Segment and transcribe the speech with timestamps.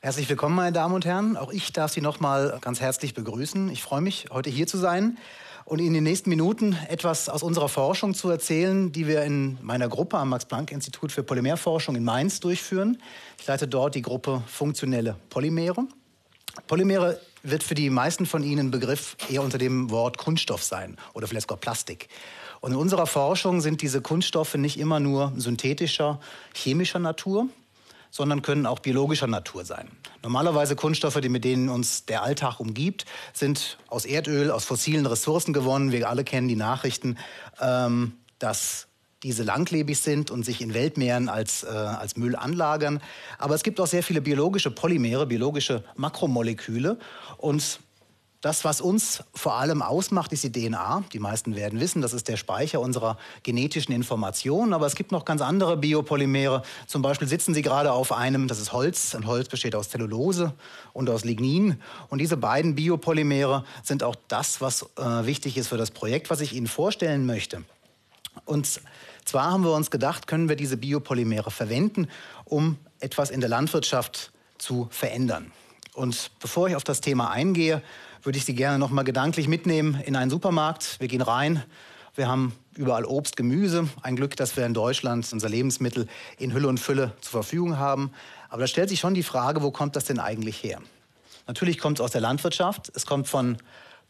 [0.00, 1.36] Herzlich willkommen, meine Damen und Herren.
[1.36, 3.68] Auch ich darf Sie noch mal ganz herzlich begrüßen.
[3.70, 5.18] Ich freue mich, heute hier zu sein
[5.64, 9.58] und Ihnen in den nächsten Minuten etwas aus unserer Forschung zu erzählen, die wir in
[9.60, 13.02] meiner Gruppe am Max-Planck-Institut für Polymerforschung in Mainz durchführen.
[13.40, 15.88] Ich leite dort die Gruppe Funktionelle Polymere.
[16.68, 20.96] Polymere wird für die meisten von Ihnen ein Begriff eher unter dem Wort Kunststoff sein
[21.12, 22.08] oder vielleicht sogar Plastik.
[22.60, 26.20] Und in unserer Forschung sind diese Kunststoffe nicht immer nur synthetischer,
[26.54, 27.48] chemischer Natur,
[28.10, 29.88] sondern können auch biologischer Natur sein.
[30.22, 35.52] Normalerweise Kunststoffe, die mit denen uns der Alltag umgibt, sind aus Erdöl, aus fossilen Ressourcen
[35.52, 35.92] gewonnen.
[35.92, 37.18] Wir alle kennen die Nachrichten,
[37.60, 38.88] ähm, dass
[39.22, 43.00] diese langlebig sind und sich in Weltmeeren als, äh, als Müll anlagern.
[43.38, 46.98] Aber es gibt auch sehr viele biologische Polymere, biologische Makromoleküle.
[47.36, 47.80] Und
[48.40, 51.02] das, was uns vor allem ausmacht, ist die DNA.
[51.12, 54.72] Die meisten werden wissen, das ist der Speicher unserer genetischen Informationen.
[54.72, 56.62] Aber es gibt noch ganz andere Biopolymere.
[56.86, 59.16] Zum Beispiel sitzen Sie gerade auf einem, das ist Holz.
[59.16, 60.54] Ein Holz besteht aus Zellulose
[60.92, 61.80] und aus Lignin.
[62.10, 66.40] Und diese beiden Biopolymere sind auch das, was äh, wichtig ist für das Projekt, was
[66.40, 67.64] ich Ihnen vorstellen möchte.
[68.44, 68.80] Und
[69.24, 72.06] zwar haben wir uns gedacht, können wir diese Biopolymere verwenden,
[72.44, 75.50] um etwas in der Landwirtschaft zu verändern.
[75.94, 77.82] Und bevor ich auf das Thema eingehe,
[78.22, 81.00] würde ich Sie gerne noch mal gedanklich mitnehmen in einen Supermarkt.
[81.00, 81.62] Wir gehen rein.
[82.14, 83.88] Wir haben überall Obst, Gemüse.
[84.02, 88.10] Ein Glück, dass wir in Deutschland unser Lebensmittel in Hülle und Fülle zur Verfügung haben.
[88.48, 90.80] Aber da stellt sich schon die Frage, wo kommt das denn eigentlich her?
[91.46, 92.90] Natürlich kommt es aus der Landwirtschaft.
[92.94, 93.58] Es kommt von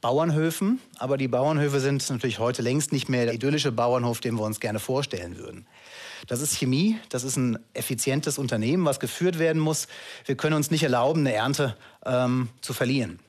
[0.01, 0.81] Bauernhöfen.
[0.99, 4.61] Aber die Bauernhöfe sind natürlich heute längst nicht mehr der idyllische Bauernhof, den wir uns
[4.61, 5.67] gerne vorstellen würden.
[6.27, 9.87] Das ist Chemie, das ist ein effizientes Unternehmen, was geführt werden muss.
[10.25, 13.21] Wir können uns nicht erlauben, eine Ernte ähm, zu verlieren.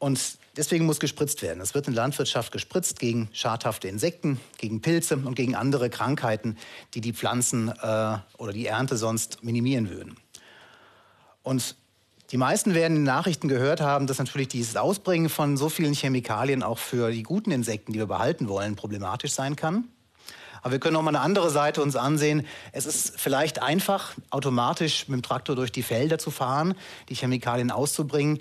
[0.00, 1.60] Und deswegen muss gespritzt werden.
[1.60, 6.56] Es wird in der Landwirtschaft gespritzt gegen schadhafte Insekten, gegen Pilze und gegen andere Krankheiten,
[6.94, 10.16] die die Pflanzen äh, oder die Ernte sonst minimieren würden.
[11.42, 11.76] Und
[12.30, 15.94] die meisten werden in den Nachrichten gehört haben, dass natürlich dieses Ausbringen von so vielen
[15.94, 19.84] Chemikalien auch für die guten Insekten, die wir behalten wollen, problematisch sein kann.
[20.62, 22.46] Aber wir können auch mal eine andere Seite uns ansehen.
[22.72, 26.74] Es ist vielleicht einfach, automatisch mit dem Traktor durch die Felder zu fahren,
[27.10, 28.40] die Chemikalien auszubringen.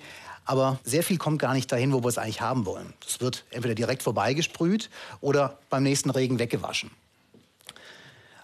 [0.49, 2.95] Aber sehr viel kommt gar nicht dahin, wo wir es eigentlich haben wollen.
[3.07, 4.89] Es wird entweder direkt vorbeigesprüht
[5.21, 6.89] oder beim nächsten Regen weggewaschen.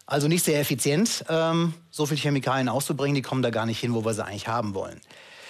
[0.06, 3.96] Also nicht sehr effizient, ähm, so viel Chemikalien auszubringen, die kommen da gar nicht hin,
[3.96, 5.02] wo wir sie eigentlich haben wollen.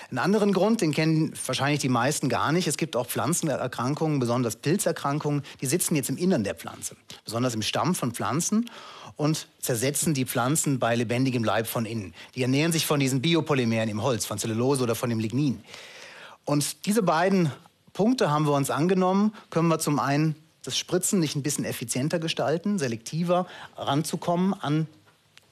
[0.09, 2.67] Einen anderen Grund, den kennen wahrscheinlich die meisten gar nicht.
[2.67, 6.95] Es gibt auch Pflanzenerkrankungen, besonders Pilzerkrankungen, die sitzen jetzt im Innern der Pflanze,
[7.25, 8.69] besonders im Stamm von Pflanzen
[9.17, 12.13] und zersetzen die Pflanzen bei lebendigem Leib von innen.
[12.33, 15.61] Die ernähren sich von diesen Biopolymeren im Holz, von Zellulose oder von dem Lignin.
[16.45, 17.51] Und diese beiden
[17.93, 22.19] Punkte haben wir uns angenommen, können wir zum einen das Spritzen nicht ein bisschen effizienter
[22.19, 23.47] gestalten, selektiver
[23.77, 24.87] ranzukommen an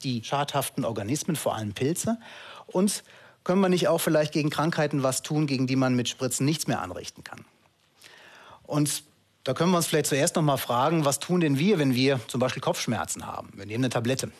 [0.03, 2.17] die schadhaften Organismen, vor allem Pilze.
[2.67, 3.03] Und
[3.43, 6.67] können wir nicht auch vielleicht gegen Krankheiten was tun, gegen die man mit Spritzen nichts
[6.67, 7.45] mehr anrichten kann?
[8.63, 9.03] Und
[9.43, 12.19] da können wir uns vielleicht zuerst noch mal fragen, was tun denn wir, wenn wir
[12.27, 13.49] zum Beispiel Kopfschmerzen haben?
[13.53, 14.31] Wir nehmen eine Tablette.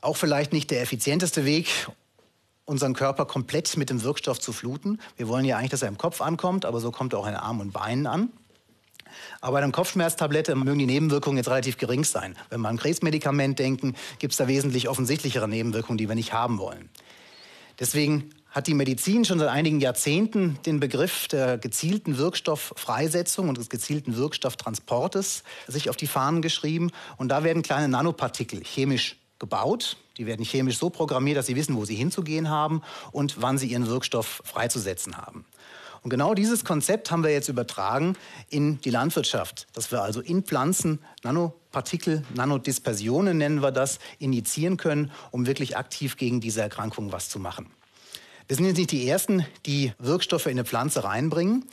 [0.00, 1.88] Auch vielleicht nicht der effizienteste Weg,
[2.68, 5.00] unseren Körper komplett mit dem Wirkstoff zu fluten.
[5.16, 7.34] Wir wollen ja eigentlich, dass er im Kopf ankommt, aber so kommt er auch in
[7.34, 8.30] Armen und Beinen an.
[9.40, 12.36] Aber bei einer Kopfschmerztablette mögen die Nebenwirkungen jetzt relativ gering sein.
[12.50, 16.58] Wenn wir an Krebsmedikament denken, gibt es da wesentlich offensichtlichere Nebenwirkungen, die wir nicht haben
[16.58, 16.90] wollen.
[17.80, 23.70] Deswegen hat die Medizin schon seit einigen Jahrzehnten den Begriff der gezielten Wirkstofffreisetzung und des
[23.70, 26.90] gezielten Wirkstofftransportes sich auf die Fahnen geschrieben.
[27.16, 29.96] Und da werden kleine Nanopartikel chemisch gebaut.
[30.16, 32.82] Die werden chemisch so programmiert, dass sie wissen, wo sie hinzugehen haben
[33.12, 35.44] und wann sie ihren Wirkstoff freizusetzen haben.
[36.02, 38.16] Und genau dieses Konzept haben wir jetzt übertragen
[38.50, 45.10] in die Landwirtschaft, dass wir also in Pflanzen Nanopartikel, Nanodispersionen nennen wir das, injizieren können,
[45.30, 47.70] um wirklich aktiv gegen diese Erkrankung was zu machen.
[48.46, 51.66] Wir sind jetzt nicht die Ersten, die Wirkstoffe in eine Pflanze reinbringen.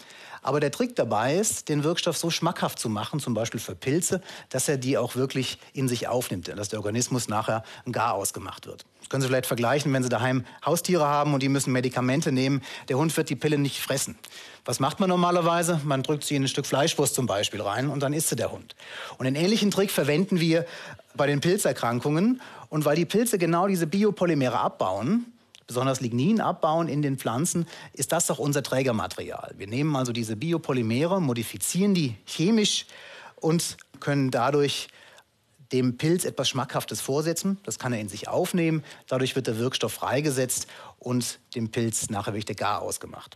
[0.45, 4.21] Aber der Trick dabei ist, den Wirkstoff so schmackhaft zu machen, zum Beispiel für Pilze,
[4.49, 8.85] dass er die auch wirklich in sich aufnimmt, dass der Organismus nachher Gar ausgemacht wird.
[8.99, 12.61] Das können Sie vielleicht vergleichen, wenn Sie daheim Haustiere haben und die müssen Medikamente nehmen.
[12.89, 14.19] Der Hund wird die Pille nicht fressen.
[14.65, 15.81] Was macht man normalerweise?
[15.83, 18.51] Man drückt sie in ein Stück Fleischwurst zum Beispiel rein und dann isst sie der
[18.51, 18.75] Hund.
[19.17, 20.67] Und einen ähnlichen Trick verwenden wir
[21.15, 22.39] bei den Pilzerkrankungen.
[22.69, 25.25] Und weil die Pilze genau diese Biopolymere abbauen,
[25.67, 29.53] besonders Lignin abbauen in den Pflanzen, ist das doch unser Trägermaterial.
[29.57, 32.85] Wir nehmen also diese Biopolymere, modifizieren die chemisch
[33.35, 34.87] und können dadurch
[35.71, 37.59] dem Pilz etwas Schmackhaftes vorsetzen.
[37.63, 38.83] Das kann er in sich aufnehmen.
[39.07, 40.67] Dadurch wird der Wirkstoff freigesetzt
[40.99, 43.35] und dem Pilz nachher wirklich der Gar ausgemacht.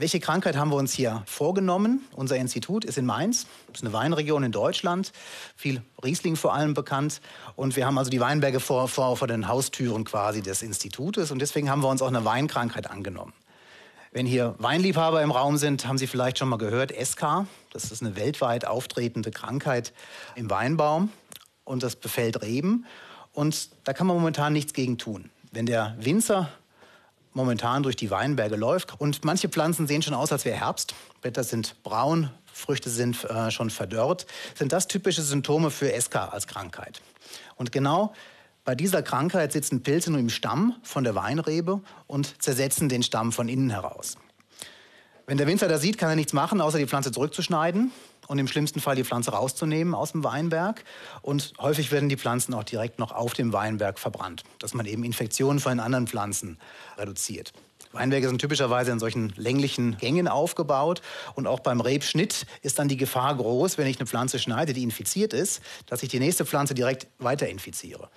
[0.00, 2.00] Welche Krankheit haben wir uns hier vorgenommen?
[2.16, 5.12] Unser Institut ist in Mainz, ist eine Weinregion in Deutschland,
[5.56, 7.20] viel Riesling vor allem bekannt.
[7.54, 11.30] Und wir haben also die Weinberge vor, vor, vor den Haustüren quasi des Institutes.
[11.30, 13.34] Und deswegen haben wir uns auch eine Weinkrankheit angenommen.
[14.10, 17.44] Wenn hier Weinliebhaber im Raum sind, haben Sie vielleicht schon mal gehört, SK.
[17.70, 19.92] Das ist eine weltweit auftretende Krankheit
[20.34, 21.10] im Weinbaum
[21.64, 22.86] und das befällt Reben.
[23.34, 25.28] Und da kann man momentan nichts gegen tun.
[25.52, 26.48] Wenn der Winzer
[27.32, 31.44] momentan durch die Weinberge läuft und manche Pflanzen sehen schon aus, als wäre Herbst, Blätter
[31.44, 37.00] sind braun, Früchte sind äh, schon verdörrt, sind das typische Symptome für SK als Krankheit.
[37.56, 38.12] Und genau
[38.64, 43.32] bei dieser Krankheit sitzen Pilze nur im Stamm von der Weinrebe und zersetzen den Stamm
[43.32, 44.16] von innen heraus.
[45.26, 47.92] Wenn der Winzer das sieht, kann er nichts machen, außer die Pflanze zurückzuschneiden
[48.30, 50.84] und im schlimmsten Fall die Pflanze rauszunehmen aus dem Weinberg.
[51.20, 55.02] Und häufig werden die Pflanzen auch direkt noch auf dem Weinberg verbrannt, dass man eben
[55.02, 56.56] Infektionen von den anderen Pflanzen
[56.96, 57.52] reduziert.
[57.90, 61.02] Weinberge sind typischerweise in solchen länglichen Gängen aufgebaut.
[61.34, 64.84] Und auch beim Rebschnitt ist dann die Gefahr groß, wenn ich eine Pflanze schneide, die
[64.84, 68.10] infiziert ist, dass ich die nächste Pflanze direkt weiter infiziere.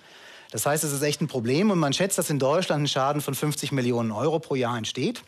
[0.52, 3.20] Das heißt, es ist echt ein Problem und man schätzt, dass in Deutschland ein Schaden
[3.20, 5.24] von 50 Millionen Euro pro Jahr entsteht.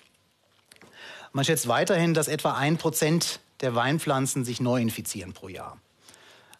[1.32, 5.78] Man schätzt weiterhin, dass etwa ein Prozent der Weinpflanzen sich neu infizieren pro Jahr.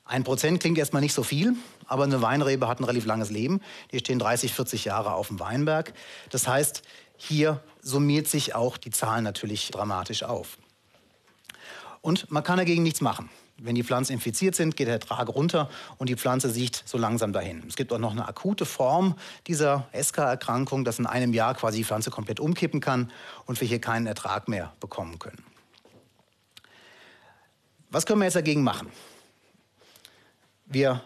[0.04, 1.54] Ein Prozent klingt erstmal nicht so viel,
[1.86, 3.60] aber eine Weinrebe hat ein relativ langes Leben.
[3.90, 5.92] Die stehen 30, 40 Jahre auf dem Weinberg.
[6.30, 6.82] Das heißt,
[7.16, 10.58] hier summiert sich auch die Zahl natürlich dramatisch auf.
[12.02, 13.30] Und man kann dagegen nichts machen.
[13.58, 17.32] Wenn die Pflanzen infiziert sind, geht der Ertrag runter und die Pflanze sieht so langsam
[17.32, 17.64] dahin.
[17.66, 19.16] Es gibt auch noch eine akute Form
[19.46, 23.10] dieser SK-Erkrankung, dass in einem Jahr quasi die Pflanze komplett umkippen kann
[23.46, 25.42] und wir hier keinen Ertrag mehr bekommen können.
[27.96, 28.90] Was können wir jetzt dagegen machen?
[30.66, 31.00] Wir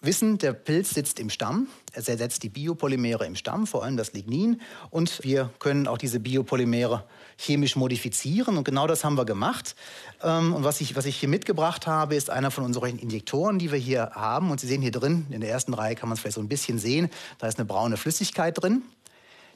[0.00, 1.68] wissen, der Pilz sitzt im Stamm.
[1.92, 4.62] Er ersetzt die Biopolymere im Stamm, vor allem das Lignin.
[4.88, 7.04] Und wir können auch diese Biopolymere
[7.36, 8.56] chemisch modifizieren.
[8.56, 9.76] Und genau das haben wir gemacht.
[10.22, 13.70] Ähm, und was ich, was ich hier mitgebracht habe, ist einer von unseren Injektoren, die
[13.70, 14.50] wir hier haben.
[14.50, 16.48] Und Sie sehen hier drin, in der ersten Reihe kann man es vielleicht so ein
[16.48, 18.80] bisschen sehen, da ist eine braune Flüssigkeit drin.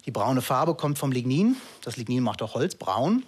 [0.04, 1.56] Die braune Farbe kommt vom Lignin.
[1.82, 3.22] Das Lignin macht auch Holz braun.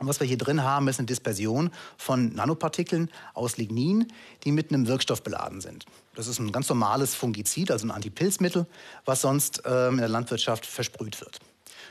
[0.00, 4.10] Und was wir hier drin haben, ist eine Dispersion von Nanopartikeln aus Lignin,
[4.44, 5.84] die mit einem Wirkstoff beladen sind.
[6.14, 8.66] Das ist ein ganz normales Fungizid, also ein Antipilzmittel,
[9.04, 11.38] was sonst ähm, in der Landwirtschaft versprüht wird.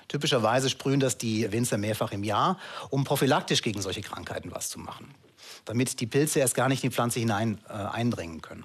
[0.07, 2.57] Typischerweise sprühen das die Winzer mehrfach im Jahr,
[2.89, 5.13] um prophylaktisch gegen solche Krankheiten was zu machen,
[5.65, 8.63] damit die Pilze erst gar nicht in die Pflanze hinein äh, eindringen können.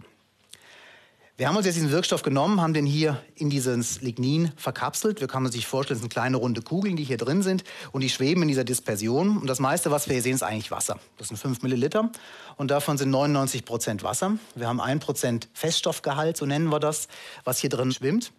[1.37, 5.21] Wir haben uns jetzt diesen Wirkstoff genommen, haben den hier in dieses Lignin verkapselt.
[5.21, 8.03] Wir können uns sich vorstellen, das sind kleine runde Kugeln, die hier drin sind und
[8.03, 9.39] die schweben in dieser Dispersion.
[9.39, 11.01] Und das meiste, was wir hier sehen, ist eigentlich Wasser.
[11.19, 12.13] Das sind 5 Milliliter
[12.57, 14.39] und davon sind 99 Prozent Wasser.
[14.55, 17.09] Wir haben 1 Prozent Feststoffgehalt, so nennen wir das,
[17.43, 18.31] was hier drin schwimmt.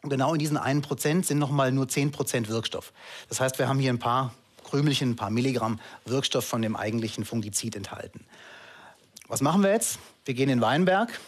[0.00, 2.94] Und genau in diesen 1 Prozent sind nochmal nur 10 Prozent Wirkstoff.
[3.28, 4.32] Das heißt, wir haben hier ein paar
[4.64, 8.24] Krümelchen, ein paar Milligramm Wirkstoff von dem eigentlichen Fungizid enthalten.
[9.28, 9.98] Was machen wir jetzt?
[10.24, 11.20] Wir gehen in den Weinberg,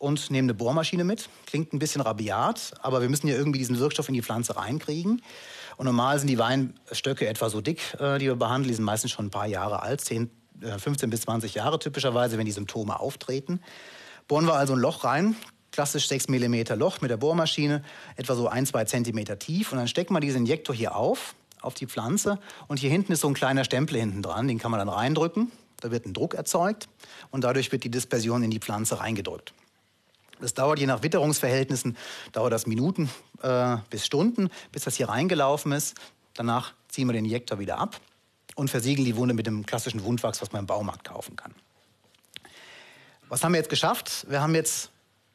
[0.00, 1.28] und nehmen eine Bohrmaschine mit.
[1.46, 5.22] Klingt ein bisschen rabiat, aber wir müssen ja irgendwie diesen Wirkstoff in die Pflanze reinkriegen.
[5.76, 8.68] Und normal sind die Weinstöcke etwa so dick, äh, die wir behandeln.
[8.68, 10.30] Die sind meistens schon ein paar Jahre alt, 10,
[10.62, 13.60] äh, 15 bis 20 Jahre typischerweise, wenn die Symptome auftreten.
[14.26, 15.36] Bohren wir also ein Loch rein,
[15.70, 17.84] klassisch 6 mm Loch mit der Bohrmaschine,
[18.16, 19.70] etwa so 1, 2 cm tief.
[19.70, 22.38] Und dann stecken wir diesen Injektor hier auf, auf die Pflanze.
[22.68, 25.52] Und hier hinten ist so ein kleiner Stempel hinten dran, den kann man dann reindrücken.
[25.80, 26.88] Da wird ein Druck erzeugt
[27.30, 29.52] und dadurch wird die Dispersion in die Pflanze reingedrückt.
[30.40, 31.96] Das dauert je nach Witterungsverhältnissen,
[32.32, 33.10] dauert das Minuten
[33.42, 35.96] äh, bis Stunden, bis das hier reingelaufen ist.
[36.34, 38.00] Danach ziehen wir den Injektor wieder ab
[38.54, 41.54] und versiegeln die Wunde mit dem klassischen Wundwachs, was man im Baumarkt kaufen kann.
[43.28, 44.26] Was haben wir jetzt geschafft?
[44.28, 44.90] Wir haben jetzt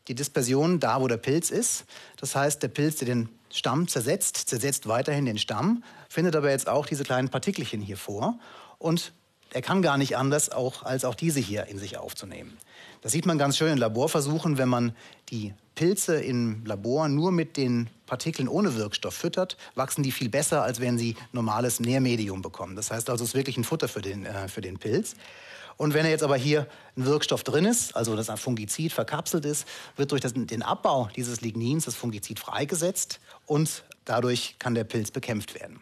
[0.07, 1.85] die Dispersion da, wo der Pilz ist.
[2.17, 6.67] Das heißt, der Pilz, der den Stamm zersetzt, zersetzt weiterhin den Stamm, findet aber jetzt
[6.67, 8.38] auch diese kleinen Partikelchen hier vor
[8.77, 9.13] und
[9.55, 12.57] er kann gar nicht anders, auch, als auch diese hier in sich aufzunehmen.
[13.01, 14.93] Das sieht man ganz schön in Laborversuchen, wenn man
[15.29, 20.62] die Pilze im Labor nur mit den Partikeln ohne Wirkstoff füttert, wachsen die viel besser,
[20.62, 22.75] als wenn sie normales Nährmedium bekommen.
[22.75, 25.15] Das heißt also, es ist wirklich ein Futter für den, äh, für den Pilz.
[25.77, 29.65] Und wenn er jetzt aber hier ein Wirkstoff drin ist, also das Fungizid verkapselt ist,
[29.95, 35.12] wird durch das, den Abbau dieses Lignins das Fungizid freigesetzt und dadurch kann der Pilz
[35.12, 35.81] bekämpft werden.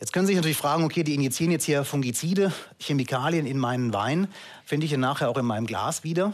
[0.00, 3.92] Jetzt können Sie sich natürlich fragen, okay, die injizieren jetzt hier Fungizide, Chemikalien in meinen
[3.92, 4.28] Wein.
[4.64, 6.32] Finde ich ihn nachher auch in meinem Glas wieder.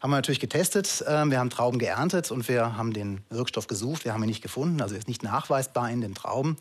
[0.00, 1.04] Haben wir natürlich getestet.
[1.06, 4.04] Ähm, wir haben Trauben geerntet und wir haben den Wirkstoff gesucht.
[4.04, 6.56] Wir haben ihn nicht gefunden, also ist nicht nachweisbar in den Trauben.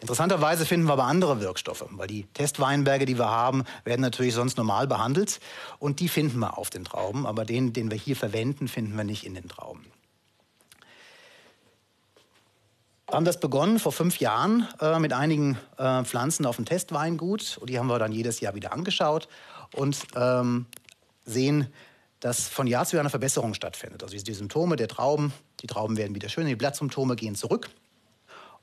[0.00, 4.58] Interessanterweise finden wir aber andere Wirkstoffe, weil die Testweinberge, die wir haben, werden natürlich sonst
[4.58, 5.40] normal behandelt
[5.78, 9.04] und die finden wir auf den Trauben, aber den, den wir hier verwenden, finden wir
[9.04, 9.86] nicht in den Trauben.
[12.88, 17.58] Wir haben das begonnen vor fünf Jahren äh, mit einigen äh, Pflanzen auf dem Testweingut.
[17.58, 19.28] Und die haben wir dann jedes Jahr wieder angeschaut
[19.74, 20.66] und ähm,
[21.24, 21.68] sehen,
[22.20, 24.02] dass von Jahr zu Jahr eine Verbesserung stattfindet.
[24.02, 27.70] Also die Symptome der Trauben, die Trauben werden wieder schöner, die Blattsymptome gehen zurück.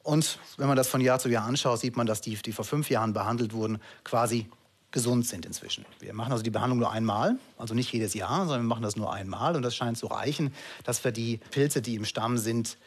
[0.03, 2.65] Und wenn man das von Jahr zu Jahr anschaut, sieht man, dass die, die vor
[2.65, 4.47] fünf Jahren behandelt wurden, quasi
[4.91, 5.85] gesund sind inzwischen.
[5.99, 8.95] Wir machen also die Behandlung nur einmal, also nicht jedes Jahr, sondern wir machen das
[8.95, 9.55] nur einmal.
[9.55, 10.53] Und das scheint zu reichen,
[10.85, 12.77] dass wir die Pilze, die im Stamm sind,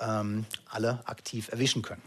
[0.00, 2.02] ähm, alle aktiv erwischen können.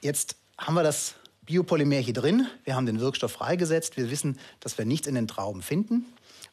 [0.00, 1.14] Jetzt haben wir das
[1.46, 2.46] Biopolymer hier drin.
[2.64, 3.96] Wir haben den Wirkstoff freigesetzt.
[3.96, 6.04] Wir wissen, dass wir nichts in den Trauben finden.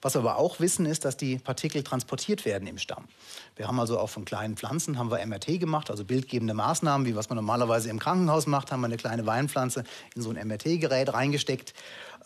[0.03, 3.05] Was wir aber auch wissen, ist, dass die Partikel transportiert werden im Stamm.
[3.55, 7.15] Wir haben also auch von kleinen Pflanzen haben wir MRT gemacht, also bildgebende Maßnahmen, wie
[7.15, 11.13] was man normalerweise im Krankenhaus macht, haben wir eine kleine Weinpflanze in so ein MRT-Gerät
[11.13, 11.73] reingesteckt.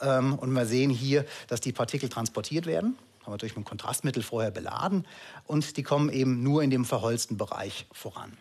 [0.02, 4.24] Ähm, und wir sehen hier, dass die Partikel transportiert werden haben wir durch ein Kontrastmittel
[4.24, 5.06] vorher beladen
[5.46, 8.38] und die kommen eben nur in dem verholzten Bereich voran.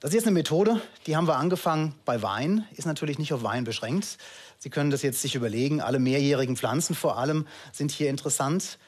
[0.00, 3.44] Das ist jetzt eine Methode, die haben wir angefangen bei Wein, ist natürlich nicht auf
[3.44, 4.18] Wein beschränkt.
[4.58, 8.78] Sie können das jetzt sich überlegen, alle mehrjährigen Pflanzen vor allem sind hier interessant.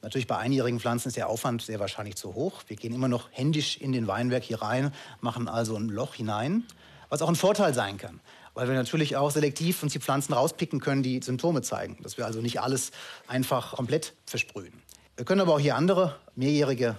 [0.00, 2.62] Natürlich bei einjährigen Pflanzen ist der Aufwand sehr wahrscheinlich zu hoch.
[2.68, 6.64] Wir gehen immer noch händisch in den Weinberg hier rein, machen also ein Loch hinein,
[7.10, 8.20] was auch ein Vorteil sein kann
[8.56, 11.98] weil wir natürlich auch selektiv uns die Pflanzen rauspicken können, die Symptome zeigen.
[12.02, 12.90] Dass wir also nicht alles
[13.28, 14.72] einfach komplett versprühen.
[15.14, 16.96] Wir können aber auch hier andere mehrjährige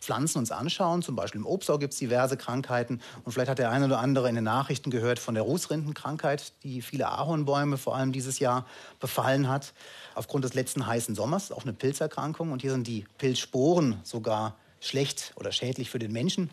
[0.00, 1.00] Pflanzen uns anschauen.
[1.00, 3.00] Zum Beispiel im Obstau gibt es diverse Krankheiten.
[3.24, 6.82] Und vielleicht hat der eine oder andere in den Nachrichten gehört von der Rußrindenkrankheit, die
[6.82, 8.66] viele Ahornbäume vor allem dieses Jahr
[9.00, 9.72] befallen hat.
[10.14, 12.52] Aufgrund des letzten heißen Sommers auch eine Pilzerkrankung.
[12.52, 16.50] Und hier sind die Pilzsporen sogar schlecht oder schädlich für den Menschen.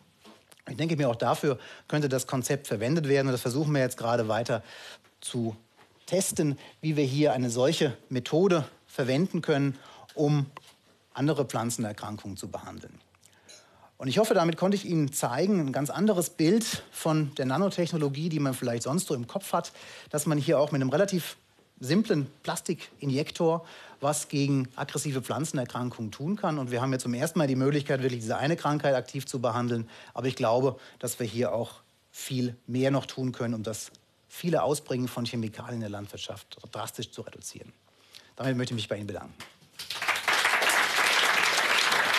[0.69, 3.27] Ich denke mir, auch dafür könnte das Konzept verwendet werden.
[3.27, 4.63] Und das versuchen wir jetzt gerade weiter
[5.21, 5.55] zu
[6.05, 9.77] testen, wie wir hier eine solche Methode verwenden können,
[10.15, 10.47] um
[11.13, 12.99] andere Pflanzenerkrankungen zu behandeln.
[13.97, 18.29] Und ich hoffe, damit konnte ich Ihnen zeigen, ein ganz anderes Bild von der Nanotechnologie,
[18.29, 19.73] die man vielleicht sonst so im Kopf hat,
[20.09, 21.35] dass man hier auch mit einem relativ
[21.79, 23.65] simplen Plastikinjektor
[24.01, 26.57] was gegen aggressive Pflanzenerkrankungen tun kann.
[26.57, 29.39] Und wir haben jetzt zum ersten Mal die Möglichkeit, wirklich diese eine Krankheit aktiv zu
[29.41, 29.89] behandeln.
[30.13, 31.81] Aber ich glaube, dass wir hier auch
[32.11, 33.91] viel mehr noch tun können, um das
[34.27, 37.73] viele Ausbringen von Chemikalien in der Landwirtschaft drastisch zu reduzieren.
[38.35, 39.33] Damit möchte ich mich bei Ihnen bedanken.